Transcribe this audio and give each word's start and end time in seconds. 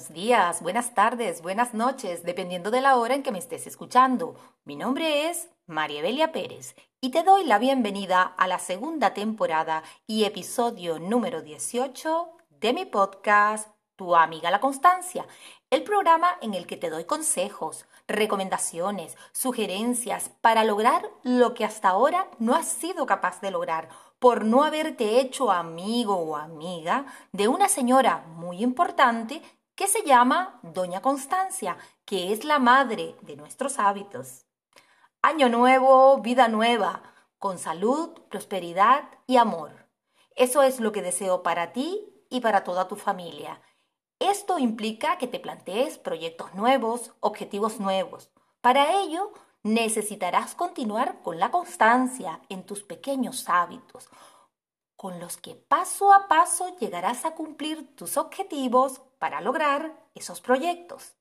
Buenos 0.00 0.14
días, 0.14 0.62
buenas 0.62 0.94
tardes, 0.94 1.42
buenas 1.42 1.74
noches, 1.74 2.22
dependiendo 2.22 2.70
de 2.70 2.80
la 2.80 2.96
hora 2.96 3.14
en 3.14 3.22
que 3.22 3.32
me 3.32 3.38
estés 3.38 3.66
escuchando. 3.66 4.34
Mi 4.64 4.74
nombre 4.74 5.28
es 5.28 5.50
María 5.66 6.00
Belia 6.00 6.32
Pérez 6.32 6.74
y 7.02 7.10
te 7.10 7.22
doy 7.22 7.44
la 7.44 7.58
bienvenida 7.58 8.22
a 8.22 8.48
la 8.48 8.58
segunda 8.58 9.12
temporada 9.12 9.82
y 10.06 10.24
episodio 10.24 10.98
número 10.98 11.42
18 11.42 12.28
de 12.48 12.72
mi 12.72 12.86
podcast 12.86 13.68
Tu 13.96 14.16
amiga 14.16 14.50
la 14.50 14.58
Constancia, 14.58 15.26
el 15.68 15.82
programa 15.82 16.30
en 16.40 16.54
el 16.54 16.66
que 16.66 16.78
te 16.78 16.88
doy 16.88 17.04
consejos, 17.04 17.84
recomendaciones, 18.08 19.18
sugerencias 19.32 20.30
para 20.40 20.64
lograr 20.64 21.10
lo 21.24 21.52
que 21.52 21.66
hasta 21.66 21.90
ahora 21.90 22.26
no 22.38 22.54
has 22.54 22.68
sido 22.68 23.04
capaz 23.04 23.42
de 23.42 23.50
lograr 23.50 23.90
por 24.18 24.46
no 24.46 24.64
haberte 24.64 25.20
hecho 25.20 25.50
amigo 25.50 26.14
o 26.14 26.36
amiga 26.36 27.04
de 27.32 27.48
una 27.48 27.68
señora 27.68 28.24
muy 28.36 28.62
importante 28.62 29.42
que 29.80 29.88
se 29.88 30.02
llama 30.02 30.60
Doña 30.62 31.00
Constancia, 31.00 31.78
que 32.04 32.34
es 32.34 32.44
la 32.44 32.58
madre 32.58 33.16
de 33.22 33.34
nuestros 33.34 33.78
hábitos. 33.78 34.44
Año 35.22 35.48
nuevo, 35.48 36.18
vida 36.18 36.48
nueva, 36.48 37.02
con 37.38 37.56
salud, 37.56 38.10
prosperidad 38.28 39.04
y 39.26 39.38
amor. 39.38 39.86
Eso 40.36 40.62
es 40.62 40.80
lo 40.80 40.92
que 40.92 41.00
deseo 41.00 41.42
para 41.42 41.72
ti 41.72 42.12
y 42.28 42.42
para 42.42 42.62
toda 42.62 42.88
tu 42.88 42.96
familia. 42.96 43.62
Esto 44.18 44.58
implica 44.58 45.16
que 45.16 45.26
te 45.26 45.40
plantees 45.40 45.96
proyectos 45.96 46.52
nuevos, 46.52 47.14
objetivos 47.20 47.80
nuevos. 47.80 48.30
Para 48.60 49.00
ello, 49.00 49.32
necesitarás 49.62 50.54
continuar 50.54 51.22
con 51.22 51.38
la 51.38 51.50
constancia 51.50 52.42
en 52.50 52.66
tus 52.66 52.82
pequeños 52.82 53.48
hábitos, 53.48 54.10
con 54.94 55.18
los 55.20 55.38
que 55.38 55.54
paso 55.54 56.12
a 56.12 56.28
paso 56.28 56.76
llegarás 56.76 57.24
a 57.24 57.30
cumplir 57.30 57.96
tus 57.96 58.18
objetivos 58.18 59.00
para 59.20 59.40
lograr 59.40 59.92
esos 60.16 60.40
proyectos. 60.40 61.14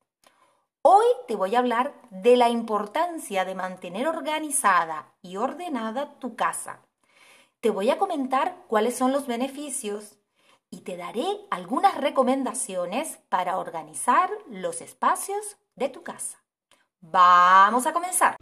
Hoy 0.82 1.06
te 1.28 1.36
voy 1.36 1.56
a 1.56 1.60
hablar 1.60 1.94
de 2.10 2.38
la 2.38 2.50
importancia 2.50 3.46
de 3.46 3.54
mantener 3.54 4.08
organizada 4.08 5.12
y 5.22 5.36
ordenada 5.36 6.18
tu 6.20 6.36
casa. 6.36 6.80
Te 7.60 7.70
voy 7.70 7.90
a 7.90 7.98
comentar 7.98 8.56
cuáles 8.68 8.98
son 8.98 9.12
los 9.12 9.28
beneficios 9.28 10.16
y 10.72 10.82
te 10.82 10.96
daré 10.96 11.28
algunas 11.52 11.98
recomendaciones 11.98 13.20
para 13.28 13.58
organizar 13.58 14.32
los 14.48 14.80
espacios 14.80 15.58
de 15.76 15.90
tu 15.90 16.02
casa. 16.02 16.42
Vamos 17.02 17.86
a 17.86 17.92
comenzar. 17.92 18.38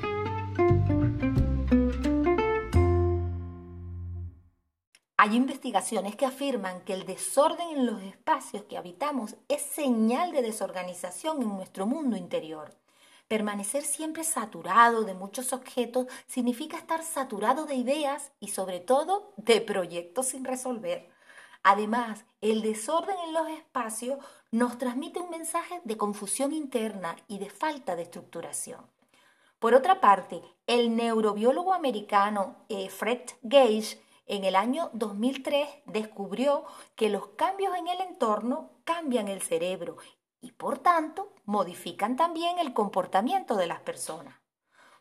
Hay 5.28 5.36
investigaciones 5.36 6.16
que 6.16 6.26
afirman 6.26 6.80
que 6.86 6.94
el 6.94 7.06
desorden 7.06 7.68
en 7.72 7.86
los 7.86 8.02
espacios 8.02 8.64
que 8.64 8.78
habitamos 8.78 9.36
es 9.50 9.62
señal 9.62 10.32
de 10.32 10.42
desorganización 10.42 11.42
en 11.42 11.50
nuestro 11.50 11.86
mundo 11.86 12.16
interior. 12.16 12.74
Permanecer 13.28 13.84
siempre 13.84 14.24
saturado 14.24 15.04
de 15.04 15.14
muchos 15.14 15.52
objetos 15.52 16.08
significa 16.28 16.78
estar 16.78 17.04
saturado 17.04 17.66
de 17.66 17.76
ideas 17.76 18.32
y 18.40 18.48
sobre 18.48 18.80
todo 18.80 19.34
de 19.36 19.60
proyectos 19.60 20.28
sin 20.28 20.46
resolver. 20.46 21.10
Además, 21.62 22.24
el 22.40 22.62
desorden 22.62 23.18
en 23.28 23.34
los 23.34 23.50
espacios 23.50 24.20
nos 24.52 24.78
transmite 24.78 25.20
un 25.20 25.30
mensaje 25.30 25.82
de 25.84 25.98
confusión 25.98 26.54
interna 26.54 27.18
y 27.28 27.40
de 27.40 27.50
falta 27.50 27.98
de 27.98 28.04
estructuración. 28.04 28.80
Por 29.60 29.74
otra 29.74 30.00
parte, 30.00 30.42
el 30.68 30.96
neurobiólogo 30.96 31.74
americano 31.74 32.56
eh, 32.70 32.88
Fred 32.90 33.24
Gage 33.42 34.07
en 34.28 34.44
el 34.44 34.56
año 34.56 34.90
2003 34.94 35.68
descubrió 35.86 36.66
que 36.96 37.10
los 37.10 37.28
cambios 37.30 37.76
en 37.78 37.88
el 37.88 38.02
entorno 38.02 38.72
cambian 38.84 39.28
el 39.30 39.42
cerebro 39.42 39.98
y 40.42 40.52
por 40.52 40.80
tanto 40.80 41.34
modifican 41.46 42.16
también 42.16 42.60
el 42.60 42.74
comportamiento 42.74 43.56
de 43.56 43.68
las 43.68 43.80
personas. 43.80 44.36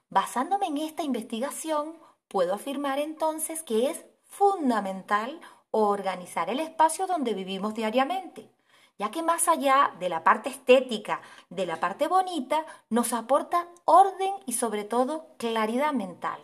Basándome 0.09 0.67
en 0.67 0.79
esta 0.79 1.03
investigación, 1.03 1.99
puedo 2.29 2.55
afirmar 2.55 2.99
entonces 3.01 3.63
que 3.63 3.91
es 3.91 4.07
fundamental 4.25 5.41
organizar 5.73 6.49
el 6.49 6.61
espacio 6.61 7.07
donde 7.07 7.35
vivimos 7.35 7.75
diariamente, 7.75 8.51
ya 8.99 9.11
que 9.11 9.23
más 9.23 9.49
allá 9.49 9.93
de 9.99 10.09
la 10.09 10.25
parte 10.25 10.49
estética, 10.49 11.21
de 11.51 11.67
la 11.67 11.81
parte 11.81 12.07
bonita, 12.07 12.65
nos 12.89 13.13
aporta 13.13 13.69
orden 13.85 14.33
y 14.47 14.53
sobre 14.53 14.85
todo 14.85 15.27
claridad 15.37 15.93
mental, 15.93 16.41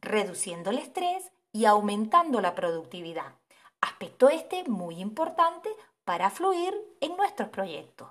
reduciendo 0.00 0.70
el 0.70 0.78
estrés 0.78 1.32
y 1.56 1.64
aumentando 1.64 2.42
la 2.42 2.54
productividad. 2.54 3.32
Aspecto 3.80 4.28
este 4.28 4.68
muy 4.68 5.00
importante 5.00 5.70
para 6.04 6.28
fluir 6.28 6.74
en 7.00 7.16
nuestros 7.16 7.48
proyectos. 7.48 8.10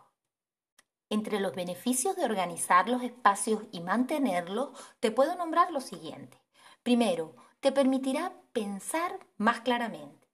Entre 1.11 1.39
los 1.39 1.53
beneficios 1.53 2.15
de 2.15 2.25
organizar 2.25 2.89
los 2.89 3.03
espacios 3.03 3.61
y 3.71 3.81
mantenerlos, 3.81 4.69
te 4.99 5.11
puedo 5.11 5.35
nombrar 5.35 5.69
lo 5.71 5.79
siguiente. 5.79 6.41
Primero, 6.81 7.35
te 7.59 7.71
permitirá 7.71 8.33
pensar 8.51 9.19
más 9.37 9.61
claramente. 9.61 10.27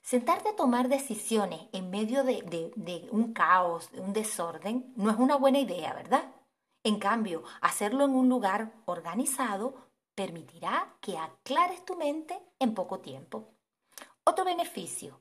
Sentarte 0.00 0.50
a 0.50 0.56
tomar 0.56 0.88
decisiones 0.88 1.62
en 1.72 1.90
medio 1.90 2.22
de, 2.22 3.08
un 3.10 3.32
caos, 3.32 3.90
de 3.90 4.00
un 4.00 4.12
desorden, 4.12 4.92
no 4.94 5.10
es 5.10 5.16
una 5.16 5.34
buena 5.34 5.58
idea, 5.58 5.92
¿verdad? 5.92 6.32
En 6.84 7.00
cambio, 7.00 7.42
hacerlo 7.60 8.04
en 8.04 8.14
un 8.14 8.28
lugar 8.28 8.74
organizado 8.84 9.87
permitirá 10.18 10.96
que 11.00 11.16
aclares 11.16 11.84
tu 11.84 11.94
mente 11.94 12.36
en 12.58 12.74
poco 12.74 12.98
tiempo. 12.98 13.54
Otro 14.24 14.44
beneficio, 14.44 15.20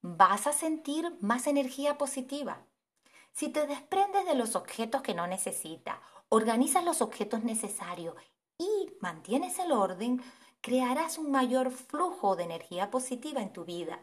vas 0.00 0.46
a 0.46 0.54
sentir 0.54 1.04
más 1.20 1.46
energía 1.46 1.98
positiva. 1.98 2.62
Si 3.32 3.50
te 3.50 3.66
desprendes 3.66 4.24
de 4.24 4.34
los 4.34 4.56
objetos 4.56 5.02
que 5.02 5.12
no 5.12 5.26
necesitas, 5.26 5.98
organizas 6.30 6.82
los 6.82 7.02
objetos 7.02 7.44
necesarios 7.44 8.14
y 8.56 8.88
mantienes 9.02 9.58
el 9.58 9.72
orden, 9.72 10.22
crearás 10.62 11.18
un 11.18 11.30
mayor 11.30 11.70
flujo 11.70 12.34
de 12.34 12.44
energía 12.44 12.90
positiva 12.90 13.42
en 13.42 13.52
tu 13.52 13.66
vida 13.66 14.00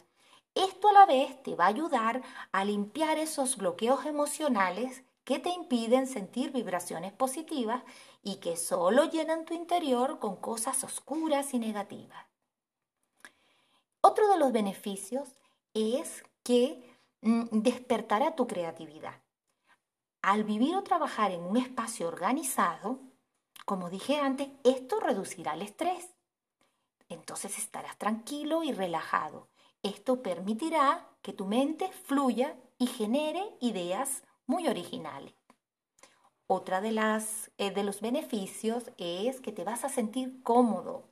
esto 0.55 0.87
a 0.87 0.93
la 0.93 1.05
vez 1.05 1.43
te 1.43 1.53
va 1.53 1.65
a 1.65 1.67
ayudar 1.67 2.23
a 2.53 2.63
limpiar 2.63 3.17
esos 3.17 3.57
bloqueos 3.57 4.05
emocionales 4.05 5.03
que 5.25 5.39
te 5.39 5.49
impiden 5.49 6.07
sentir 6.07 6.51
vibraciones 6.51 7.11
positivas 7.11 7.83
y 8.23 8.37
que 8.37 8.55
solo 8.55 9.09
llenan 9.09 9.43
tu 9.43 9.53
interior 9.53 10.19
con 10.19 10.37
cosas 10.37 10.83
oscuras 10.85 11.53
y 11.53 11.59
negativas. 11.59 12.25
Otro 13.99 14.29
de 14.29 14.37
los 14.37 14.53
beneficios 14.53 15.27
es 15.73 16.23
que 16.43 16.97
mm, 17.21 17.47
despertará 17.51 18.35
tu 18.35 18.47
creatividad. 18.47 19.21
Al 20.21 20.45
vivir 20.45 20.75
o 20.75 20.83
trabajar 20.83 21.31
en 21.31 21.41
un 21.41 21.57
espacio 21.57 22.07
organizado, 22.07 23.01
como 23.65 23.89
dije 23.89 24.17
antes, 24.17 24.47
esto 24.63 25.01
reducirá 25.01 25.55
el 25.55 25.63
estrés. 25.63 26.07
Entonces 27.09 27.57
estarás 27.57 27.97
tranquilo 27.97 28.63
y 28.63 28.71
relajado 28.71 29.49
esto 29.85 30.23
permitirá 30.23 31.07
que 31.21 31.31
tu 31.31 31.45
mente 31.45 31.91
fluya 31.91 32.57
y 32.79 32.87
genere 32.87 33.55
ideas 33.61 34.23
muy 34.47 34.67
originales. 34.67 35.33
Otra 36.47 36.79
de, 36.81 36.91
las, 36.91 37.51
eh, 37.57 37.71
de 37.71 37.83
los 37.83 38.01
beneficios 38.01 38.91
es 38.97 39.41
que 39.41 39.51
te 39.51 39.63
vas 39.63 39.83
a 39.83 39.89
sentir 39.89 40.43
cómodo. 40.43 41.09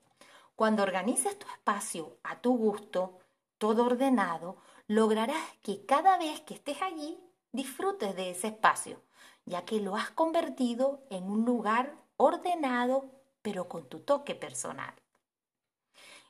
Cuando 0.55 0.83
organices 0.83 1.37
tu 1.39 1.47
espacio 1.47 2.17
a 2.23 2.39
tu 2.39 2.55
gusto, 2.55 3.17
todo 3.57 3.85
ordenado, 3.85 4.57
lograrás 4.87 5.43
que 5.63 5.85
cada 5.85 6.17
vez 6.17 6.41
que 6.41 6.53
estés 6.53 6.81
allí 6.81 7.17
disfrutes 7.51 8.15
de 8.15 8.29
ese 8.29 8.47
espacio, 8.47 9.01
ya 9.45 9.65
que 9.65 9.79
lo 9.79 9.95
has 9.95 10.11
convertido 10.11 11.03
en 11.09 11.23
un 11.23 11.45
lugar 11.45 11.95
ordenado, 12.17 13.09
pero 13.41 13.67
con 13.67 13.89
tu 13.89 14.01
toque 14.01 14.35
personal. 14.35 14.93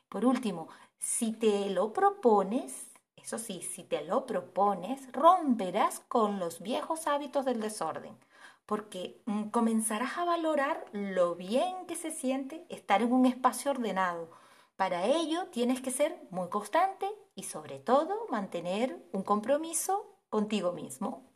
Por 0.08 0.26
último, 0.26 0.70
si 0.98 1.34
te 1.34 1.70
lo 1.70 1.92
propones, 1.92 2.88
eso 3.36 3.62
si 3.62 3.84
te 3.84 4.04
lo 4.04 4.26
propones, 4.26 5.12
romperás 5.12 6.02
con 6.08 6.40
los 6.40 6.62
viejos 6.62 7.08
hábitos 7.08 7.46
del 7.46 7.60
desorden, 7.60 8.18
porque 8.66 9.22
mm, 9.26 9.50
comenzarás 9.50 10.18
a 10.18 10.26
valorar 10.26 10.86
lo 10.92 11.36
bien 11.36 11.86
que 11.88 11.96
se 11.96 12.12
siente 12.12 12.66
estar 12.70 13.02
en 13.02 13.12
un 13.12 13.26
espacio 13.26 13.72
ordenado. 13.72 14.30
Para 14.76 15.06
ello 15.06 15.48
tienes 15.48 15.82
que 15.82 15.92
ser 15.92 16.20
muy 16.30 16.50
constante 16.50 17.08
y 17.36 17.44
sobre 17.44 17.80
todo 17.80 18.28
mantener 18.30 19.06
un 19.12 19.24
compromiso 19.24 20.18
contigo 20.30 20.72
mismo. 20.72 21.30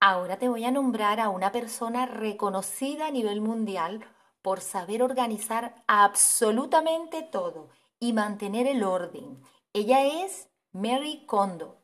Ahora 0.00 0.38
te 0.38 0.48
voy 0.48 0.64
a 0.64 0.70
nombrar 0.70 1.20
a 1.20 1.28
una 1.28 1.52
persona 1.52 2.06
reconocida 2.06 3.06
a 3.06 3.10
nivel 3.10 3.40
mundial 3.40 4.04
por 4.42 4.60
saber 4.60 5.02
organizar 5.02 5.76
absolutamente 5.86 7.22
todo 7.22 7.68
y 8.00 8.12
mantener 8.12 8.66
el 8.66 8.82
orden. 8.82 9.40
Ella 9.72 10.04
es 10.24 10.48
Mary 10.72 11.24
Kondo. 11.26 11.76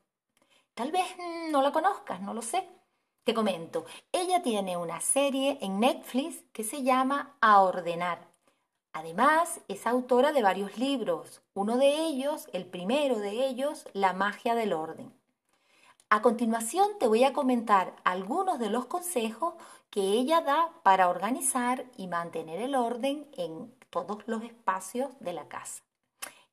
Tal 0.73 0.91
vez 0.91 1.05
no 1.51 1.61
la 1.61 1.73
conozcas, 1.73 2.23
no 2.23 2.33
lo 2.33 2.41
sé. 2.41 2.67
Te 3.23 3.35
comento, 3.35 3.85
ella 4.13 4.43
tiene 4.43 4.79
una 4.79 5.03
serie 5.03 5.59
en 5.61 5.79
Netflix 5.79 6.43
que 6.55 6.65
se 6.65 6.83
llama 6.83 7.37
A 7.43 7.61
Ordenar. 7.61 8.27
Además, 8.95 9.61
es 9.69 9.87
autora 9.87 10.33
de 10.33 10.43
varios 10.43 10.79
libros. 10.79 11.43
Uno 11.53 11.77
de 11.77 12.07
ellos, 12.07 12.49
el 12.55 12.65
primero 12.65 13.19
de 13.19 13.47
ellos, 13.47 13.87
La 13.93 14.15
magia 14.15 14.55
del 14.55 14.73
orden. 14.73 15.13
A 16.09 16.23
continuación 16.23 16.89
te 16.99 17.09
voy 17.09 17.25
a 17.25 17.35
comentar 17.35 17.95
algunos 18.05 18.59
de 18.59 18.71
los 18.71 18.87
consejos 18.87 19.53
que 19.91 20.01
ella 20.01 20.41
da 20.41 20.73
para 20.83 21.11
organizar 21.11 21.85
y 21.99 22.07
mantener 22.07 22.63
el 22.63 22.75
orden 22.75 23.29
en 23.37 23.75
todos 23.91 24.27
los 24.27 24.43
espacios 24.43 25.11
de 25.21 25.35
la 25.35 25.47
casa. 25.47 25.83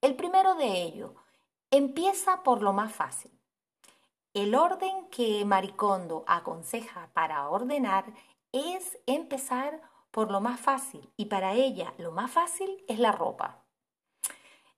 El 0.01 0.17
primero 0.17 0.55
de 0.55 0.83
ellos, 0.83 1.11
empieza 1.71 2.43
por 2.43 2.61
lo 2.61 2.73
más 2.73 2.93
fácil. 2.93 3.31
El 4.33 4.55
orden 4.55 5.07
que 5.09 5.45
Maricondo 5.45 6.25
aconseja 6.27 7.09
para 7.13 7.49
ordenar 7.49 8.05
es 8.51 8.97
empezar 9.05 9.81
por 10.11 10.31
lo 10.31 10.41
más 10.41 10.59
fácil 10.59 11.09
y 11.17 11.25
para 11.25 11.53
ella 11.53 11.93
lo 11.97 12.11
más 12.11 12.31
fácil 12.31 12.83
es 12.87 12.99
la 12.99 13.11
ropa. 13.11 13.63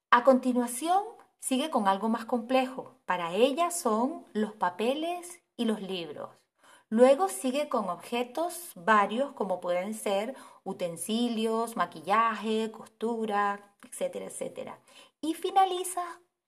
A 0.10 0.24
continuación, 0.24 1.04
sigue 1.40 1.70
con 1.70 1.88
algo 1.88 2.10
más 2.10 2.26
complejo. 2.26 2.96
Para 3.06 3.34
ella 3.34 3.72
son 3.72 4.26
los 4.34 4.54
papeles 4.54 5.42
y 5.56 5.66
los 5.66 5.82
libros. 5.82 6.30
Luego 6.90 7.28
sigue 7.28 7.68
con 7.68 7.90
objetos 7.90 8.72
varios 8.76 9.34
como 9.34 9.60
pueden 9.60 9.94
ser 9.94 10.36
utensilios, 10.64 11.76
maquillaje, 11.76 12.72
costura, 12.72 13.76
etcétera, 13.84 14.26
etcétera. 14.26 14.80
Y 15.20 15.34
finaliza 15.34 16.04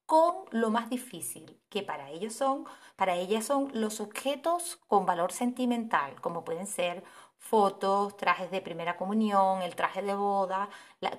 con 0.09 0.45
lo 0.49 0.71
más 0.71 0.89
difícil, 0.89 1.61
que 1.69 1.83
para 1.83 2.09
ellos 2.09 2.33
son, 2.33 2.65
para 2.95 3.13
ella 3.15 3.43
son 3.43 3.69
los 3.75 3.99
objetos 4.01 4.77
con 4.87 5.05
valor 5.05 5.31
sentimental, 5.31 6.19
como 6.19 6.43
pueden 6.43 6.65
ser 6.65 7.03
fotos, 7.37 8.17
trajes 8.17 8.49
de 8.49 8.59
primera 8.59 8.97
comunión, 8.97 9.61
el 9.61 9.75
traje 9.75 10.01
de 10.01 10.15
boda, 10.15 10.67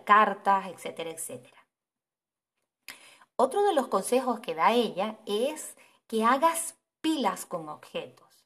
cartas, 0.04 0.66
etcétera, 0.66 1.10
etcétera. 1.10 1.64
Otro 3.36 3.62
de 3.62 3.74
los 3.74 3.86
consejos 3.86 4.40
que 4.40 4.56
da 4.56 4.72
ella 4.72 5.20
es 5.24 5.76
que 6.08 6.24
hagas 6.24 6.76
pilas 7.00 7.46
con 7.46 7.68
objetos. 7.68 8.44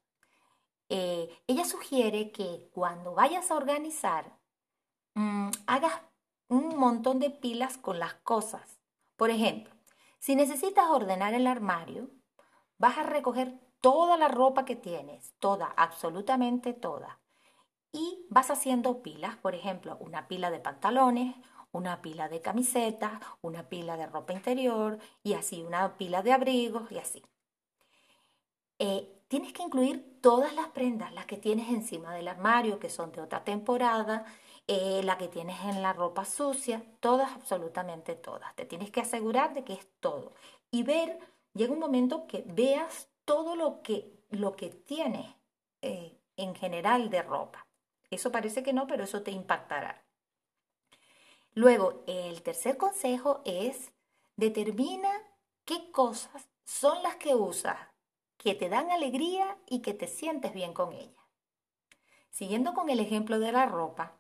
Eh, 0.91 1.43
ella 1.47 1.65
sugiere 1.65 2.33
que 2.33 2.69
cuando 2.75 3.15
vayas 3.15 3.51
a 3.51 3.57
organizar, 3.57 4.37
mm, 5.15 5.51
hagas 5.67 6.03
un 6.49 6.77
montón 6.77 7.19
de 7.19 7.31
pilas 7.31 7.79
con 7.79 7.99
las 7.99 8.13
cosas. 8.17 8.79
Por 9.17 9.31
ejemplo, 9.31 9.74
si 10.25 10.37
necesitas 10.37 10.89
ordenar 10.89 11.35
el 11.35 11.47
armario, 11.47 12.09
vas 12.79 12.97
a 12.97 13.03
recoger 13.03 13.61
toda 13.83 14.17
la 14.17 14.27
ropa 14.29 14.65
que 14.65 14.75
tienes, 14.75 15.35
toda, 15.39 15.67
absolutamente 15.67 16.73
toda. 16.73 17.21
Y 17.93 18.25
vas 18.31 18.51
haciendo 18.51 19.03
pilas, 19.03 19.37
por 19.37 19.55
ejemplo, 19.55 19.99
una 20.01 20.27
pila 20.27 20.51
de 20.51 20.61
pantalones, 20.61 21.37
una 21.73 22.01
pila 22.01 22.31
de 22.31 22.41
camisetas, 22.41 23.21
una 23.43 23.69
pila 23.69 23.99
de 23.99 24.07
ropa 24.07 24.33
interior 24.33 24.99
y 25.23 25.35
así, 25.35 25.63
una 25.63 25.99
pila 25.99 26.23
de 26.23 26.33
abrigos 26.33 26.91
y 26.91 26.97
así. 26.97 27.23
Eh, 28.79 29.27
tienes 29.29 29.53
que 29.53 29.63
incluir 29.63 30.23
todas 30.23 30.55
las 30.55 30.69
prendas, 30.69 31.13
las 31.13 31.27
que 31.27 31.37
tienes 31.37 31.69
encima 31.69 32.15
del 32.15 32.29
armario, 32.29 32.79
que 32.79 32.89
son 32.89 33.13
de 33.13 33.21
otra 33.21 33.45
temporada, 33.45 34.25
eh, 34.67 35.03
la 35.05 35.19
que 35.19 35.29
tienes 35.29 35.61
en 35.63 35.83
la 35.83 35.93
ropa 35.93 36.25
sucia, 36.25 36.83
todas, 37.01 37.31
absolutamente 37.33 38.15
todas. 38.15 38.55
Te 38.57 38.65
tienes 38.65 38.91
que 38.91 39.01
asegurar 39.01 39.53
de 39.53 39.65
que 39.65 39.75
es 39.75 39.87
todo. 40.01 40.33
Y 40.71 40.83
ver, 40.83 41.19
llega 41.53 41.73
un 41.73 41.79
momento 41.79 42.27
que 42.27 42.45
veas 42.47 43.09
todo 43.25 43.57
lo 43.57 43.83
que, 43.83 44.11
lo 44.31 44.57
que 44.57 44.71
tienes 44.71 45.35
eh, 45.83 46.19
en 46.37 46.55
general 46.55 47.11
de 47.11 47.23
ropa. 47.23 47.67
Eso 48.11 48.33
parece 48.33 48.63
que 48.63 48.73
no, 48.73 48.87
pero 48.87 49.05
eso 49.05 49.23
te 49.23 49.31
impactará. 49.31 50.03
Luego, 51.55 52.03
el 52.07 52.43
tercer 52.43 52.77
consejo 52.77 53.43
es 53.45 53.93
determina 54.37 55.11
qué 55.65 55.91
cosas 55.93 56.49
son 56.65 57.03
las 57.03 57.17
que 57.17 57.35
usas, 57.35 57.79
que 58.39 58.55
te 58.55 58.69
dan 58.69 58.91
alegría 58.91 59.57
y 59.67 59.81
que 59.81 59.95
te 59.95 60.07
sientes 60.07 60.53
bien 60.53 60.73
con 60.73 60.93
ellas. 60.93 61.25
Siguiendo 62.31 62.75
con 62.75 62.91
el 62.91 62.99
ejemplo 62.99 63.39
de 63.39 63.53
la 63.53 63.67
ropa, 63.67 64.19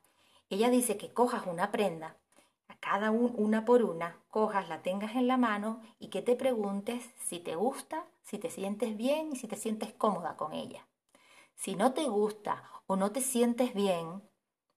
ella 0.54 0.70
dice 0.70 0.96
que 0.96 1.12
cojas 1.12 1.46
una 1.46 1.70
prenda, 1.70 2.16
a 2.68 2.76
cada 2.76 3.10
una 3.10 3.64
por 3.64 3.82
una, 3.82 4.20
cojas, 4.30 4.68
la 4.68 4.82
tengas 4.82 5.16
en 5.16 5.26
la 5.26 5.36
mano 5.36 5.82
y 5.98 6.08
que 6.08 6.22
te 6.22 6.36
preguntes 6.36 7.10
si 7.18 7.40
te 7.40 7.56
gusta, 7.56 8.06
si 8.22 8.38
te 8.38 8.50
sientes 8.50 8.96
bien 8.96 9.32
y 9.32 9.36
si 9.36 9.48
te 9.48 9.56
sientes 9.56 9.92
cómoda 9.92 10.36
con 10.36 10.52
ella. 10.52 10.86
Si 11.54 11.74
no 11.74 11.92
te 11.92 12.04
gusta 12.04 12.62
o 12.86 12.96
no 12.96 13.12
te 13.12 13.20
sientes 13.20 13.74
bien, 13.74 14.22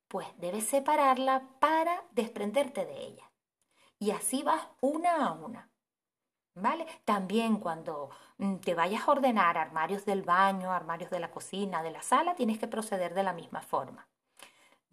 pues 0.08 0.28
debes 0.38 0.66
separarla 0.66 1.48
para 1.60 2.04
desprenderte 2.12 2.86
de 2.86 3.06
ella. 3.06 3.32
Y 4.00 4.12
así 4.12 4.44
vas 4.44 4.68
una 4.82 5.26
a 5.26 5.32
una. 5.34 5.70
¿Vale? 6.56 6.88
También 7.06 7.58
cuando 7.58 8.10
mm, 8.38 8.56
te 8.58 8.74
vayas 8.74 9.08
a 9.08 9.12
ordenar 9.12 9.60
armarios 9.60 10.06
del 10.06 10.24
baño, 10.24 10.72
armarios 10.72 11.12
de 11.12 11.20
la 11.20 11.30
cocina, 11.30 11.84
de 11.84 11.92
la 11.92 12.02
sala, 12.02 12.34
tienes 12.36 12.58
que 12.58 12.68
proceder 12.68 13.14
de 13.14 13.22
la 13.24 13.34
misma 13.34 13.62
forma. 13.62 14.08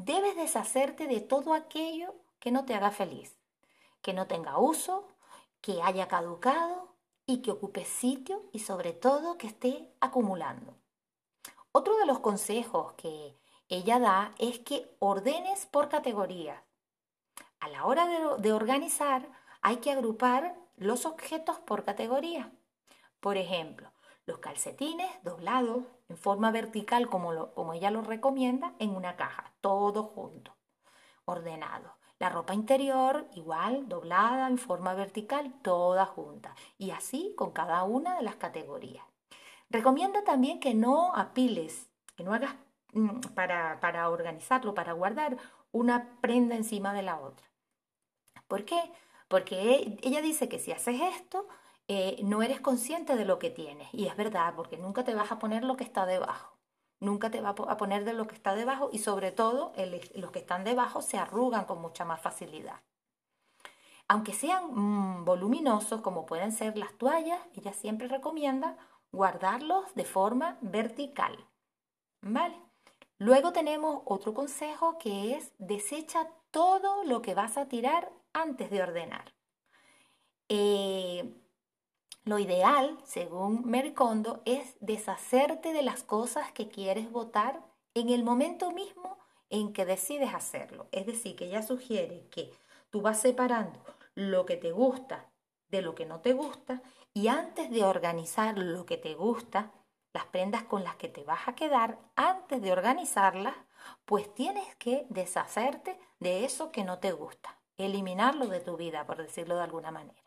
Debes 0.04 0.36
deshacerte 0.36 1.06
de 1.06 1.22
todo 1.22 1.54
aquello 1.54 2.14
que 2.38 2.50
no 2.50 2.66
te 2.66 2.74
haga 2.74 2.90
feliz, 2.90 3.38
que 4.02 4.12
no 4.12 4.26
tenga 4.26 4.58
uso, 4.58 5.08
que 5.62 5.80
haya 5.80 6.08
caducado 6.08 6.94
y 7.24 7.40
que 7.40 7.52
ocupe 7.52 7.86
sitio 7.86 8.42
y 8.52 8.58
sobre 8.58 8.92
todo 8.92 9.38
que 9.38 9.46
esté 9.46 9.90
acumulando. 10.00 10.76
Otro 11.72 11.96
de 11.96 12.04
los 12.04 12.18
consejos 12.18 12.92
que 12.98 13.34
ella 13.70 13.98
da 13.98 14.34
es 14.38 14.58
que 14.58 14.94
ordenes 14.98 15.64
por 15.64 15.88
categorías. 15.88 16.62
A 17.60 17.70
la 17.70 17.86
hora 17.86 18.06
de, 18.36 18.52
organizar 18.52 19.26
hay 19.62 19.78
que 19.78 19.90
agrupar 19.90 20.54
los 20.76 21.06
objetos 21.06 21.58
por 21.60 21.82
categoría. 21.82 22.52
Por 23.20 23.38
ejemplo, 23.38 23.90
los 24.26 24.38
calcetines 24.38 25.10
doblados 25.22 25.84
en 26.08 26.16
forma 26.16 26.50
vertical 26.50 27.08
como, 27.08 27.52
como 27.52 27.74
ella 27.74 27.90
lo 27.90 28.02
recomienda 28.02 28.74
en 28.78 28.90
una 28.90 29.16
caja, 29.16 29.52
todo 29.60 30.04
junto, 30.04 30.56
ordenado. 31.24 31.96
La 32.18 32.28
ropa 32.28 32.54
interior 32.54 33.26
igual, 33.34 33.88
doblada 33.88 34.46
en 34.46 34.56
forma 34.56 34.94
vertical, 34.94 35.52
toda 35.62 36.06
junta. 36.06 36.54
Y 36.78 36.90
así 36.92 37.34
con 37.36 37.50
cada 37.50 37.82
una 37.84 38.16
de 38.16 38.22
las 38.22 38.36
categorías. 38.36 39.04
Recomienda 39.68 40.22
también 40.22 40.60
que 40.60 40.74
no 40.74 41.14
apiles, 41.14 41.90
que 42.16 42.22
no 42.22 42.32
hagas 42.32 42.54
Mm, 42.94 43.20
para, 43.34 43.80
para 43.80 44.08
organizarlo, 44.08 44.72
para 44.74 44.92
guardar 44.92 45.36
una 45.72 46.20
prenda 46.20 46.54
encima 46.54 46.94
de 46.94 47.02
la 47.02 47.18
otra. 47.18 47.44
¿Por 48.46 48.64
qué? 48.64 48.80
Porque 49.28 49.98
ella 50.02 50.22
dice 50.22 50.48
que 50.48 50.60
si 50.60 50.70
haces 50.70 51.00
esto, 51.00 51.48
eh, 51.88 52.20
no 52.22 52.42
eres 52.42 52.60
consciente 52.60 53.16
de 53.16 53.24
lo 53.24 53.38
que 53.38 53.50
tienes. 53.50 53.88
Y 53.92 54.06
es 54.06 54.16
verdad, 54.16 54.54
porque 54.56 54.76
nunca 54.76 55.04
te 55.04 55.14
vas 55.14 55.30
a 55.32 55.38
poner 55.38 55.64
lo 55.64 55.76
que 55.76 55.84
está 55.84 56.06
debajo. 56.06 56.56
Nunca 57.00 57.30
te 57.30 57.40
vas 57.40 57.54
a 57.68 57.76
poner 57.76 58.04
de 58.04 58.14
lo 58.14 58.26
que 58.26 58.34
está 58.34 58.54
debajo 58.54 58.88
y 58.92 58.98
sobre 58.98 59.32
todo 59.32 59.72
los 60.14 60.30
que 60.30 60.38
están 60.38 60.64
debajo 60.64 61.02
se 61.02 61.18
arrugan 61.18 61.66
con 61.66 61.82
mucha 61.82 62.04
más 62.04 62.20
facilidad. 62.20 62.80
Aunque 64.08 64.32
sean 64.32 64.70
mm, 64.72 65.24
voluminosos 65.24 66.00
como 66.00 66.26
pueden 66.26 66.52
ser 66.52 66.76
las 66.78 66.92
toallas, 66.94 67.40
ella 67.54 67.72
siempre 67.72 68.08
recomienda 68.08 68.76
guardarlos 69.12 69.94
de 69.94 70.04
forma 70.04 70.56
vertical. 70.60 71.36
¿Vale? 72.22 72.56
Luego 73.18 73.52
tenemos 73.52 74.02
otro 74.06 74.34
consejo 74.34 74.98
que 74.98 75.34
es 75.34 75.52
desecha 75.58 76.28
todo 76.50 77.04
lo 77.04 77.22
que 77.22 77.34
vas 77.34 77.56
a 77.56 77.66
tirar 77.66 78.10
antes 78.32 78.70
de 78.70 78.82
ordenar. 78.82 79.34
Eh, 80.48 81.34
lo 82.24 82.38
ideal, 82.38 82.98
según 83.04 83.66
Mercondo, 83.66 84.40
es 84.46 84.76
deshacerte 84.80 85.72
de 85.72 85.82
las 85.82 86.02
cosas 86.02 86.50
que 86.52 86.68
quieres 86.68 87.10
votar 87.10 87.62
en 87.92 88.08
el 88.08 88.24
momento 88.24 88.70
mismo 88.70 89.18
en 89.50 89.72
que 89.72 89.84
decides 89.84 90.32
hacerlo. 90.34 90.88
Es 90.90 91.06
decir, 91.06 91.36
que 91.36 91.46
ella 91.46 91.62
sugiere 91.62 92.26
que 92.30 92.50
tú 92.90 93.02
vas 93.02 93.20
separando 93.20 93.78
lo 94.14 94.46
que 94.46 94.56
te 94.56 94.72
gusta 94.72 95.30
de 95.68 95.82
lo 95.82 95.94
que 95.94 96.06
no 96.06 96.20
te 96.20 96.32
gusta 96.32 96.82
y 97.12 97.28
antes 97.28 97.70
de 97.70 97.84
organizar 97.84 98.56
lo 98.56 98.86
que 98.86 98.96
te 98.96 99.14
gusta, 99.14 99.72
las 100.12 100.24
prendas 100.26 100.62
con 100.64 100.82
las 100.82 100.96
que 100.96 101.08
te 101.08 101.24
vas 101.24 101.46
a 101.46 101.54
quedar 101.54 101.98
antes 102.16 102.62
de 102.62 102.72
organizarlas, 102.72 103.54
pues 104.04 104.32
tienes 104.34 104.74
que 104.76 105.06
deshacerte 105.10 105.98
de 106.20 106.44
eso 106.44 106.72
que 106.72 106.84
no 106.84 107.00
te 107.00 107.12
gusta, 107.12 107.58
eliminarlo 107.76 108.46
de 108.46 108.60
tu 108.60 108.76
vida, 108.76 109.04
por 109.04 109.18
decirlo 109.18 109.56
de 109.56 109.62
alguna 109.62 109.90
manera. 109.90 110.23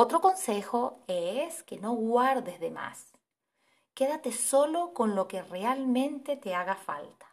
Otro 0.00 0.20
consejo 0.20 1.00
es 1.08 1.64
que 1.64 1.76
no 1.76 1.92
guardes 1.92 2.60
de 2.60 2.70
más. 2.70 3.12
Quédate 3.94 4.30
solo 4.30 4.94
con 4.94 5.16
lo 5.16 5.26
que 5.26 5.42
realmente 5.42 6.36
te 6.36 6.54
haga 6.54 6.76
falta. 6.76 7.26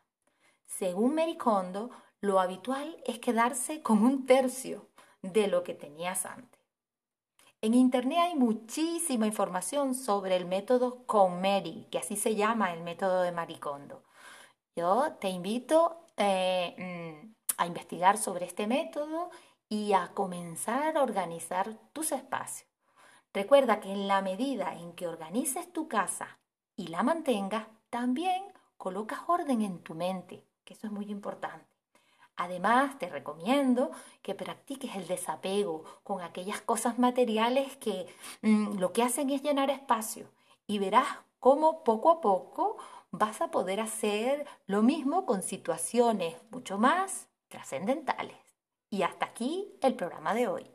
Según 0.65 1.13
Mericondo, 1.13 1.91
lo 2.21 2.39
habitual 2.39 2.97
es 3.05 3.19
quedarse 3.19 3.83
con 3.83 4.01
un 4.01 4.25
tercio 4.25 4.87
de 5.21 5.45
lo 5.47 5.61
que 5.61 5.75
tenías 5.75 6.25
antes. 6.25 6.59
En 7.61 7.75
Internet 7.75 8.17
hay 8.19 8.35
muchísima 8.35 9.27
información 9.27 9.93
sobre 9.93 10.35
el 10.35 10.47
método 10.47 11.05
Mary, 11.39 11.87
que 11.91 11.99
así 11.99 12.15
se 12.15 12.33
llama 12.33 12.73
el 12.73 12.81
método 12.81 13.21
de 13.21 13.31
Maricondo. 13.31 14.01
Yo 14.75 15.13
te 15.21 15.29
invito 15.29 16.07
eh, 16.17 16.73
mm, 16.79 17.35
a 17.57 17.67
investigar 17.67 18.17
sobre 18.17 18.47
este 18.47 18.65
método 18.65 19.29
y 19.69 19.93
a 19.93 20.09
comenzar 20.13 20.97
a 20.97 21.03
organizar 21.03 21.73
tus 21.93 22.11
espacios. 22.11 22.69
Recuerda 23.33 23.79
que 23.79 23.91
en 23.91 24.07
la 24.07 24.21
medida 24.21 24.75
en 24.75 24.93
que 24.93 25.07
organices 25.07 25.71
tu 25.73 25.87
casa 25.87 26.39
y 26.75 26.87
la 26.87 27.03
mantengas, 27.03 27.67
también 27.89 28.43
colocas 28.77 29.19
orden 29.27 29.61
en 29.61 29.79
tu 29.79 29.93
mente, 29.95 30.45
que 30.63 30.73
eso 30.73 30.87
es 30.87 30.93
muy 30.93 31.11
importante. 31.11 31.65
Además, 32.37 32.99
te 32.99 33.09
recomiendo 33.09 33.91
que 34.21 34.35
practiques 34.35 34.95
el 34.95 35.07
desapego 35.07 35.83
con 36.03 36.21
aquellas 36.21 36.61
cosas 36.61 36.99
materiales 36.99 37.77
que 37.77 38.07
mm, 38.41 38.77
lo 38.77 38.91
que 38.91 39.03
hacen 39.03 39.29
es 39.29 39.41
llenar 39.41 39.69
espacio 39.69 40.27
y 40.67 40.79
verás 40.79 41.07
cómo 41.39 41.83
poco 41.83 42.11
a 42.11 42.21
poco 42.21 42.77
vas 43.11 43.41
a 43.41 43.51
poder 43.51 43.79
hacer 43.79 44.45
lo 44.65 44.81
mismo 44.81 45.25
con 45.25 45.43
situaciones 45.43 46.35
mucho 46.51 46.77
más 46.77 47.27
trascendentales. 47.47 48.44
Y 48.95 49.03
hasta 49.03 49.25
aquí 49.25 49.77
el 49.81 49.93
programa 49.95 50.33
de 50.33 50.47
hoy. 50.47 50.71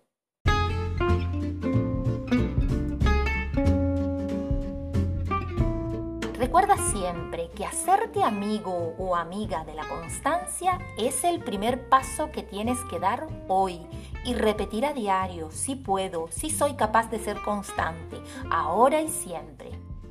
Recuerda 6.34 6.76
siempre 6.92 7.48
que 7.56 7.64
hacerte 7.64 8.22
amigo 8.22 8.94
o 8.98 9.16
amiga 9.16 9.64
de 9.64 9.72
la 9.72 9.88
constancia 9.88 10.78
es 10.98 11.24
el 11.24 11.42
primer 11.42 11.88
paso 11.88 12.30
que 12.30 12.42
tienes 12.42 12.78
que 12.90 12.98
dar 12.98 13.26
hoy 13.48 13.86
y 14.26 14.34
repetir 14.34 14.84
a 14.84 14.92
diario 14.92 15.50
si 15.50 15.74
puedo, 15.74 16.28
si 16.30 16.50
soy 16.50 16.74
capaz 16.74 17.10
de 17.10 17.20
ser 17.20 17.40
constante, 17.40 18.18
ahora 18.50 19.00
y 19.00 19.08
siempre. 19.08 19.70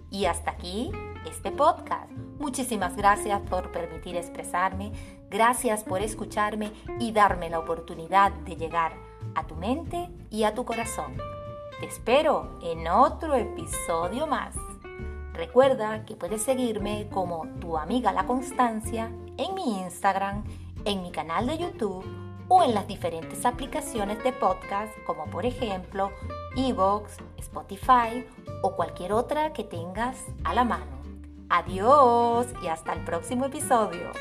Y 0.10 0.26
hasta 0.26 0.50
aquí 0.50 0.92
este 1.30 1.52
podcast. 1.52 2.12
Muchísimas 2.40 2.96
gracias 2.96 3.40
por 3.42 3.72
permitir 3.72 4.16
expresarme, 4.16 4.94
gracias 5.30 5.84
por 5.84 6.02
escucharme 6.02 6.72
y 7.00 7.12
darme 7.12 7.50
la 7.50 7.60
oportunidad 7.60 8.32
de 8.32 8.56
llegar 8.56 8.94
a 9.36 9.46
tu 9.46 9.56
mente 9.56 10.10
y 10.30 10.44
a 10.44 10.54
tu 10.54 10.66
corazón. 10.66 11.18
Te 11.80 11.86
espero 11.86 12.60
en 12.62 12.88
otro 12.88 13.36
episodio 13.36 14.28
más. 14.28 14.56
Recuerda 15.34 16.06
que 16.06 16.16
puedes 16.16 16.42
seguirme 16.42 17.08
como 17.10 17.48
tu 17.62 17.78
amiga 17.78 18.12
La 18.12 18.26
Constancia 18.26 19.12
en 19.38 19.56
mi 19.56 19.80
Instagram, 19.80 20.44
en 20.84 21.02
mi 21.02 21.12
canal 21.12 21.48
de 21.48 21.58
YouTube 21.58 22.04
o 22.50 22.64
en 22.64 22.74
las 22.74 22.88
diferentes 22.88 23.46
aplicaciones 23.46 24.22
de 24.24 24.34
podcast 24.34 24.92
como 25.06 25.26
por 25.26 25.46
ejemplo 25.46 26.12
Evox, 26.58 27.18
Spotify 27.38 28.26
o 28.62 28.76
cualquier 28.76 29.14
otra 29.14 29.54
que 29.54 29.64
tengas 29.64 30.18
a 30.44 30.54
la 30.54 30.66
mano. 30.66 31.00
Adiós 31.50 32.48
y 32.62 32.68
hasta 32.68 32.94
el 32.94 33.06
próximo 33.06 33.46
episodio. 33.46 34.12